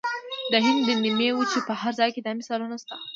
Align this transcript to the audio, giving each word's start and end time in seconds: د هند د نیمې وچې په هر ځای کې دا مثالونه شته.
د 0.51 0.53
هند 0.65 0.81
د 0.87 0.89
نیمې 1.03 1.29
وچې 1.33 1.59
په 1.67 1.73
هر 1.81 1.93
ځای 1.99 2.09
کې 2.15 2.21
دا 2.23 2.31
مثالونه 2.39 2.75
شته. 2.81 2.95